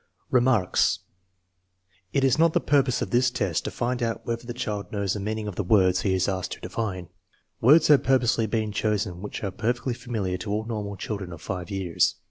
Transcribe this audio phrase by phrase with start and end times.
[0.31, 0.97] Remarks.
[2.11, 5.13] It is not the purpose of this test to find out whether the child knows
[5.13, 7.09] the meaning of the words he is asked to define.
[7.61, 11.69] Words have purposely been chosen which are perfectly familiar to all normal children of 5
[11.69, 12.15] years.